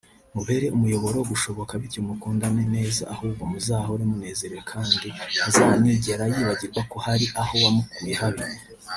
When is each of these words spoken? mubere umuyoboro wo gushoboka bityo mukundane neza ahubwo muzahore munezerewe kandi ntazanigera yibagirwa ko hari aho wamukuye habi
mubere 0.35 0.65
umuyoboro 0.75 1.15
wo 1.17 1.27
gushoboka 1.31 1.73
bityo 1.81 2.01
mukundane 2.07 2.63
neza 2.75 3.01
ahubwo 3.13 3.41
muzahore 3.51 4.03
munezerewe 4.11 4.61
kandi 4.71 5.07
ntazanigera 5.35 6.23
yibagirwa 6.33 6.81
ko 6.91 6.97
hari 7.05 7.25
aho 7.41 7.53
wamukuye 7.63 8.13
habi 8.21 8.43